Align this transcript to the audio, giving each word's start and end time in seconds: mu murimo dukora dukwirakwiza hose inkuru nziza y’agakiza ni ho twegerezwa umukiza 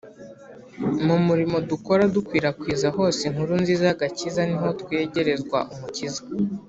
mu 1.05 1.15
murimo 1.25 1.57
dukora 1.69 2.03
dukwirakwiza 2.15 2.87
hose 2.97 3.19
inkuru 3.29 3.53
nziza 3.61 3.83
y’agakiza 3.89 4.41
ni 4.49 4.55
ho 4.61 4.67
twegerezwa 4.81 5.59
umukiza 5.73 6.21